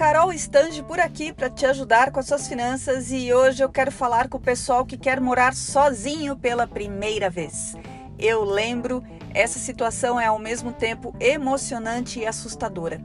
Carol 0.00 0.32
Stange 0.32 0.82
por 0.82 0.98
aqui 0.98 1.30
para 1.30 1.50
te 1.50 1.66
ajudar 1.66 2.10
com 2.10 2.18
as 2.18 2.26
suas 2.26 2.48
finanças 2.48 3.12
e 3.12 3.34
hoje 3.34 3.62
eu 3.62 3.68
quero 3.68 3.92
falar 3.92 4.30
com 4.30 4.38
o 4.38 4.40
pessoal 4.40 4.86
que 4.86 4.96
quer 4.96 5.20
morar 5.20 5.52
sozinho 5.52 6.34
pela 6.34 6.66
primeira 6.66 7.28
vez. 7.28 7.76
Eu 8.18 8.42
lembro, 8.42 9.04
essa 9.34 9.58
situação 9.58 10.18
é 10.18 10.24
ao 10.24 10.38
mesmo 10.38 10.72
tempo 10.72 11.14
emocionante 11.20 12.18
e 12.18 12.24
assustadora. 12.24 12.98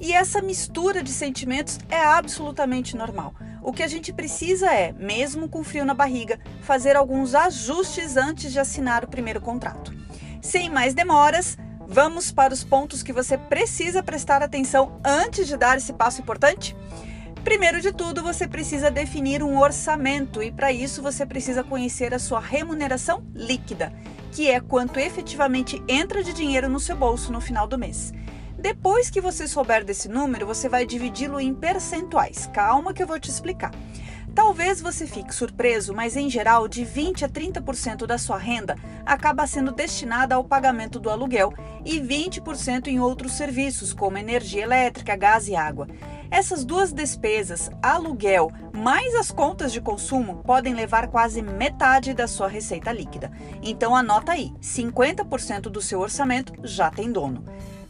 E 0.00 0.12
essa 0.12 0.42
mistura 0.42 1.04
de 1.04 1.12
sentimentos 1.12 1.78
é 1.88 2.04
absolutamente 2.04 2.96
normal. 2.96 3.32
O 3.62 3.72
que 3.72 3.84
a 3.84 3.88
gente 3.88 4.12
precisa 4.12 4.74
é, 4.74 4.90
mesmo 4.90 5.48
com 5.48 5.62
frio 5.62 5.84
na 5.84 5.94
barriga, 5.94 6.40
fazer 6.62 6.96
alguns 6.96 7.32
ajustes 7.36 8.16
antes 8.16 8.50
de 8.50 8.58
assinar 8.58 9.04
o 9.04 9.08
primeiro 9.08 9.40
contrato. 9.40 9.94
Sem 10.42 10.68
mais 10.68 10.94
demoras, 10.94 11.56
vamos 11.88 12.32
para 12.32 12.52
os 12.52 12.64
pontos 12.64 13.02
que 13.02 13.12
você 13.12 13.36
precisa 13.36 14.02
prestar 14.02 14.42
atenção 14.42 15.00
antes 15.04 15.46
de 15.46 15.56
dar 15.56 15.76
esse 15.76 15.92
passo 15.92 16.20
importante? 16.20 16.76
Primeiro 17.44 17.80
de 17.80 17.92
tudo, 17.92 18.22
você 18.22 18.48
precisa 18.48 18.90
definir 18.90 19.42
um 19.42 19.58
orçamento 19.58 20.42
e 20.42 20.50
para 20.50 20.72
isso 20.72 21.02
você 21.02 21.26
precisa 21.26 21.62
conhecer 21.62 22.14
a 22.14 22.18
sua 22.18 22.40
remuneração 22.40 23.22
líquida, 23.34 23.92
que 24.32 24.50
é 24.50 24.60
quanto 24.60 24.98
efetivamente 24.98 25.82
entra 25.86 26.24
de 26.24 26.32
dinheiro 26.32 26.68
no 26.68 26.80
seu 26.80 26.96
bolso 26.96 27.30
no 27.30 27.42
final 27.42 27.66
do 27.66 27.78
mês. 27.78 28.12
Depois 28.58 29.10
que 29.10 29.20
você 29.20 29.46
souber 29.46 29.84
desse 29.84 30.08
número, 30.08 30.46
você 30.46 30.70
vai 30.70 30.86
dividi-lo 30.86 31.38
em 31.38 31.52
percentuais. 31.52 32.48
Calma 32.50 32.94
que 32.94 33.02
eu 33.02 33.06
vou 33.06 33.20
te 33.20 33.28
explicar. 33.28 33.70
Talvez 34.34 34.80
você 34.80 35.06
fique 35.06 35.32
surpreso, 35.32 35.94
mas 35.94 36.16
em 36.16 36.28
geral, 36.28 36.66
de 36.66 36.84
20 36.84 37.24
a 37.24 37.28
30% 37.28 38.04
da 38.04 38.18
sua 38.18 38.36
renda 38.36 38.76
acaba 39.06 39.46
sendo 39.46 39.70
destinada 39.70 40.34
ao 40.34 40.42
pagamento 40.42 40.98
do 40.98 41.08
aluguel 41.08 41.54
e 41.84 42.00
20% 42.00 42.88
em 42.88 42.98
outros 42.98 43.32
serviços, 43.32 43.92
como 43.92 44.18
energia 44.18 44.64
elétrica, 44.64 45.14
gás 45.14 45.46
e 45.46 45.54
água. 45.54 45.86
Essas 46.30 46.64
duas 46.64 46.92
despesas, 46.92 47.70
aluguel 47.80 48.50
mais 48.72 49.14
as 49.14 49.30
contas 49.30 49.72
de 49.72 49.80
consumo, 49.80 50.42
podem 50.42 50.74
levar 50.74 51.06
quase 51.06 51.40
metade 51.40 52.12
da 52.12 52.26
sua 52.26 52.48
receita 52.48 52.90
líquida. 52.90 53.30
Então 53.62 53.94
anota 53.94 54.32
aí: 54.32 54.52
50% 54.60 55.62
do 55.62 55.80
seu 55.80 56.00
orçamento 56.00 56.52
já 56.64 56.90
tem 56.90 57.12
dono. 57.12 57.44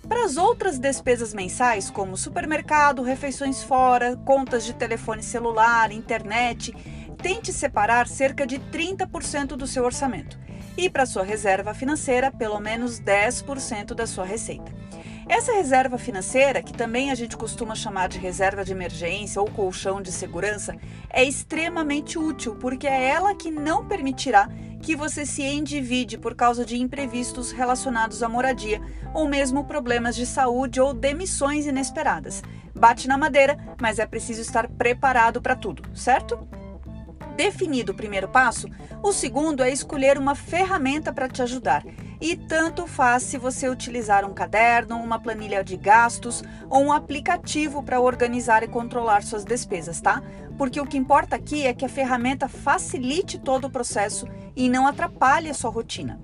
Para 0.08 0.24
as 0.24 0.36
outras 0.36 0.78
despesas 0.78 1.32
mensais, 1.32 1.88
como 1.88 2.16
supermercado, 2.16 3.02
refeições 3.02 3.62
fora, 3.62 4.16
contas 4.18 4.64
de 4.64 4.74
telefone 4.74 5.22
celular, 5.22 5.90
internet, 5.90 6.74
tente 7.22 7.52
separar 7.52 8.06
cerca 8.06 8.46
de 8.46 8.58
30% 8.58 9.56
do 9.56 9.66
seu 9.66 9.82
orçamento. 9.84 10.38
E 10.76 10.90
para 10.90 11.06
sua 11.06 11.22
reserva 11.22 11.72
financeira, 11.72 12.30
pelo 12.30 12.60
menos 12.60 13.00
10% 13.00 13.94
da 13.94 14.06
sua 14.06 14.24
receita. 14.24 14.70
Essa 15.26 15.54
reserva 15.54 15.96
financeira, 15.96 16.62
que 16.62 16.74
também 16.74 17.10
a 17.10 17.14
gente 17.14 17.34
costuma 17.34 17.74
chamar 17.74 18.08
de 18.08 18.18
reserva 18.18 18.62
de 18.62 18.72
emergência 18.72 19.40
ou 19.40 19.50
colchão 19.50 20.02
de 20.02 20.12
segurança, 20.12 20.76
é 21.08 21.24
extremamente 21.24 22.18
útil 22.18 22.56
porque 22.56 22.86
é 22.86 23.08
ela 23.08 23.34
que 23.34 23.50
não 23.50 23.86
permitirá 23.86 24.50
que 24.84 24.94
você 24.94 25.24
se 25.24 25.42
endivide 25.42 26.18
por 26.18 26.34
causa 26.34 26.62
de 26.62 26.76
imprevistos 26.76 27.50
relacionados 27.50 28.22
à 28.22 28.28
moradia 28.28 28.82
ou 29.14 29.26
mesmo 29.26 29.64
problemas 29.64 30.14
de 30.14 30.26
saúde 30.26 30.78
ou 30.78 30.92
demissões 30.92 31.64
inesperadas. 31.64 32.42
Bate 32.74 33.08
na 33.08 33.16
madeira, 33.16 33.56
mas 33.80 33.98
é 33.98 34.04
preciso 34.04 34.42
estar 34.42 34.68
preparado 34.68 35.40
para 35.40 35.56
tudo, 35.56 35.82
certo? 35.96 36.46
Definido 37.34 37.92
o 37.92 37.94
primeiro 37.94 38.28
passo, 38.28 38.68
o 39.02 39.10
segundo 39.10 39.62
é 39.62 39.70
escolher 39.70 40.18
uma 40.18 40.34
ferramenta 40.34 41.14
para 41.14 41.30
te 41.30 41.40
ajudar. 41.40 41.82
E 42.20 42.36
tanto 42.36 42.86
faz 42.86 43.22
se 43.22 43.36
você 43.36 43.68
utilizar 43.68 44.24
um 44.24 44.32
caderno, 44.32 44.96
uma 44.96 45.18
planilha 45.18 45.62
de 45.64 45.76
gastos 45.76 46.42
ou 46.70 46.84
um 46.84 46.92
aplicativo 46.92 47.82
para 47.82 48.00
organizar 48.00 48.62
e 48.62 48.68
controlar 48.68 49.22
suas 49.22 49.44
despesas, 49.44 50.00
tá? 50.00 50.22
Porque 50.56 50.80
o 50.80 50.86
que 50.86 50.96
importa 50.96 51.36
aqui 51.36 51.66
é 51.66 51.74
que 51.74 51.84
a 51.84 51.88
ferramenta 51.88 52.48
facilite 52.48 53.38
todo 53.38 53.66
o 53.66 53.70
processo 53.70 54.26
e 54.54 54.68
não 54.68 54.86
atrapalhe 54.86 55.50
a 55.50 55.54
sua 55.54 55.70
rotina. 55.70 56.20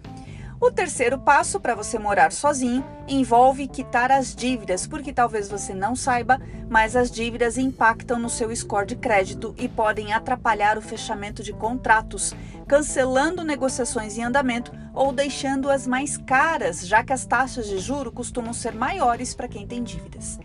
O 0.61 0.71
terceiro 0.71 1.19
passo 1.19 1.59
para 1.59 1.75
você 1.75 1.99
morar 1.99 2.31
sozinho 2.31 2.85
envolve 3.09 3.67
quitar 3.67 4.13
as 4.13 4.35
dívidas, 4.35 4.87
porque 4.87 5.11
talvez 5.11 5.49
você 5.49 5.73
não 5.73 5.97
saiba, 5.97 6.39
mas 6.69 6.95
as 6.95 7.11
dívidas 7.11 7.57
impactam 7.57 8.19
no 8.19 8.29
seu 8.29 8.55
score 8.55 8.87
de 8.87 8.95
crédito 8.95 9.55
e 9.57 9.67
podem 9.67 10.13
atrapalhar 10.13 10.77
o 10.77 10.83
fechamento 10.83 11.43
de 11.43 11.55
contratos, 11.55 12.35
cancelando 12.69 13.43
negociações 13.43 14.19
em 14.19 14.23
andamento 14.23 14.71
ou 14.93 15.13
deixando-as 15.13 15.87
mais 15.87 16.19
caras, 16.19 16.87
já 16.87 17.03
que 17.03 17.15
as 17.15 17.25
taxas 17.25 17.67
de 17.67 17.79
juro 17.79 18.13
costumam 18.13 18.53
ser 18.53 18.75
maiores 18.75 19.35
para 19.35 19.49
quem 19.49 19.67
tem 19.67 19.83
dívidas. 19.83 20.39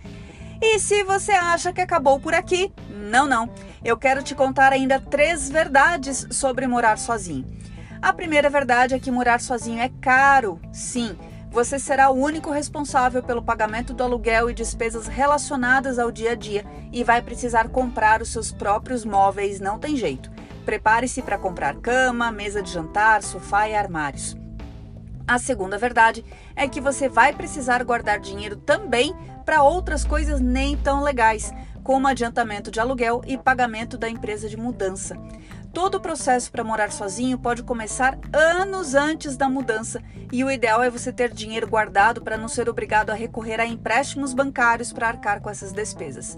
E 0.61 0.79
se 0.79 1.03
você 1.03 1.33
acha 1.33 1.73
que 1.73 1.81
acabou 1.81 2.21
por 2.21 2.33
aqui, 2.33 2.71
não, 2.89 3.27
não. 3.27 3.49
Eu 3.83 3.97
quero 3.97 4.23
te 4.23 4.33
contar 4.33 4.71
ainda 4.71 4.97
três 4.97 5.49
verdades 5.49 6.25
sobre 6.31 6.65
morar 6.65 6.97
sozinho. 6.97 7.45
A 8.01 8.13
primeira 8.13 8.49
verdade 8.49 8.93
é 8.93 8.99
que 8.99 9.11
morar 9.11 9.39
sozinho 9.39 9.81
é 9.81 9.89
caro. 10.01 10.59
Sim, 10.71 11.17
você 11.51 11.79
será 11.79 12.09
o 12.09 12.19
único 12.19 12.51
responsável 12.51 13.23
pelo 13.23 13.41
pagamento 13.41 13.93
do 13.93 14.03
aluguel 14.03 14.49
e 14.49 14.53
despesas 14.53 15.07
relacionadas 15.07 15.97
ao 15.97 16.11
dia 16.11 16.31
a 16.31 16.35
dia 16.35 16.65
e 16.91 17.03
vai 17.03 17.21
precisar 17.21 17.69
comprar 17.69 18.21
os 18.21 18.29
seus 18.29 18.51
próprios 18.51 19.05
móveis, 19.05 19.59
não 19.59 19.79
tem 19.79 19.95
jeito. 19.95 20.29
Prepare-se 20.65 21.21
para 21.21 21.37
comprar 21.37 21.75
cama, 21.75 22.31
mesa 22.31 22.61
de 22.61 22.71
jantar, 22.71 23.23
sofá 23.23 23.69
e 23.69 23.75
armários. 23.75 24.35
A 25.27 25.39
segunda 25.39 25.77
verdade 25.77 26.23
é 26.55 26.67
que 26.67 26.81
você 26.81 27.07
vai 27.07 27.33
precisar 27.33 27.83
guardar 27.83 28.19
dinheiro 28.19 28.57
também 28.57 29.15
para 29.45 29.63
outras 29.63 30.03
coisas 30.03 30.39
nem 30.41 30.75
tão 30.75 31.01
legais, 31.01 31.53
como 31.83 32.07
adiantamento 32.07 32.69
de 32.69 32.79
aluguel 32.79 33.21
e 33.25 33.37
pagamento 33.37 33.97
da 33.97 34.09
empresa 34.09 34.49
de 34.49 34.57
mudança. 34.57 35.15
Todo 35.75 35.95
o 35.95 35.99
processo 35.99 36.49
para 36.49 36.63
morar 36.63 36.89
sozinho 36.89 37.37
pode 37.37 37.61
começar 37.61 38.17
anos 38.31 38.95
antes 38.95 39.35
da 39.35 39.49
mudança 39.49 40.01
e 40.31 40.41
o 40.41 40.49
ideal 40.49 40.81
é 40.81 40.89
você 40.89 41.11
ter 41.11 41.33
dinheiro 41.33 41.67
guardado 41.67 42.21
para 42.21 42.37
não 42.37 42.47
ser 42.47 42.69
obrigado 42.69 43.09
a 43.09 43.13
recorrer 43.13 43.59
a 43.59 43.65
empréstimos 43.65 44.33
bancários 44.33 44.93
para 44.93 45.09
arcar 45.09 45.41
com 45.41 45.49
essas 45.49 45.73
despesas. 45.73 46.37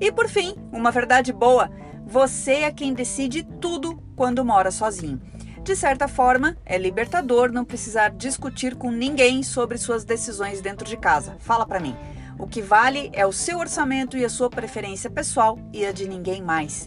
E 0.00 0.12
por 0.12 0.28
fim, 0.28 0.54
uma 0.70 0.92
verdade 0.92 1.32
boa: 1.32 1.68
você 2.06 2.62
é 2.62 2.70
quem 2.70 2.94
decide 2.94 3.42
tudo 3.60 4.00
quando 4.14 4.44
mora 4.44 4.70
sozinho. 4.70 5.20
De 5.64 5.74
certa 5.74 6.06
forma, 6.06 6.56
é 6.64 6.78
libertador 6.78 7.50
não 7.50 7.64
precisar 7.64 8.10
discutir 8.10 8.76
com 8.76 8.92
ninguém 8.92 9.42
sobre 9.42 9.78
suas 9.78 10.04
decisões 10.04 10.60
dentro 10.60 10.86
de 10.86 10.96
casa. 10.96 11.34
Fala 11.40 11.66
para 11.66 11.80
mim. 11.80 11.96
O 12.38 12.46
que 12.46 12.62
vale 12.62 13.10
é 13.14 13.26
o 13.26 13.32
seu 13.32 13.58
orçamento 13.58 14.16
e 14.16 14.24
a 14.24 14.28
sua 14.28 14.48
preferência 14.48 15.10
pessoal 15.10 15.58
e 15.72 15.84
a 15.84 15.90
de 15.90 16.06
ninguém 16.06 16.40
mais. 16.40 16.86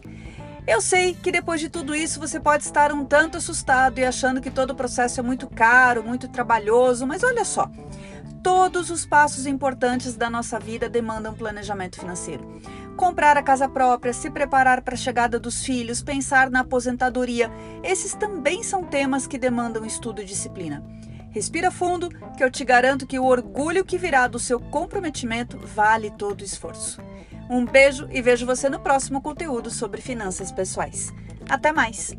Eu 0.70 0.82
sei 0.82 1.16
que 1.16 1.32
depois 1.32 1.60
de 1.60 1.68
tudo 1.68 1.96
isso 1.96 2.20
você 2.20 2.40
pode 2.40 2.64
estar 2.64 2.94
um 2.94 3.04
tanto 3.04 3.38
assustado 3.38 3.98
e 3.98 4.06
achando 4.06 4.40
que 4.40 4.52
todo 4.52 4.70
o 4.70 4.76
processo 4.76 5.20
é 5.20 5.24
muito 5.24 5.48
caro, 5.48 6.04
muito 6.04 6.28
trabalhoso, 6.28 7.08
mas 7.08 7.24
olha 7.24 7.44
só. 7.44 7.68
Todos 8.44 8.92
os 8.92 9.04
passos 9.04 9.48
importantes 9.48 10.16
da 10.16 10.30
nossa 10.30 10.60
vida 10.60 10.88
demandam 10.88 11.34
planejamento 11.34 12.00
financeiro. 12.00 12.62
Comprar 12.96 13.36
a 13.36 13.42
casa 13.42 13.68
própria, 13.68 14.14
se 14.14 14.30
preparar 14.30 14.84
para 14.84 14.94
a 14.94 14.98
chegada 14.98 15.40
dos 15.40 15.66
filhos, 15.66 16.04
pensar 16.04 16.52
na 16.52 16.60
aposentadoria, 16.60 17.50
esses 17.84 18.14
também 18.14 18.62
são 18.62 18.84
temas 18.84 19.26
que 19.26 19.40
demandam 19.40 19.84
estudo 19.84 20.22
e 20.22 20.26
disciplina. 20.26 20.84
Respira 21.32 21.72
fundo, 21.72 22.10
que 22.38 22.44
eu 22.44 22.52
te 22.52 22.64
garanto 22.64 23.08
que 23.08 23.18
o 23.18 23.26
orgulho 23.26 23.84
que 23.84 23.98
virá 23.98 24.28
do 24.28 24.38
seu 24.38 24.60
comprometimento 24.60 25.58
vale 25.58 26.12
todo 26.12 26.42
o 26.42 26.46
esforço. 26.46 27.02
Um 27.50 27.66
beijo 27.66 28.08
e 28.12 28.22
vejo 28.22 28.46
você 28.46 28.70
no 28.70 28.80
próximo 28.80 29.22
conteúdo 29.22 29.72
sobre 29.72 30.02
finanças 30.02 30.52
pessoais. 30.52 31.12
Até 31.50 31.72
mais! 31.72 32.16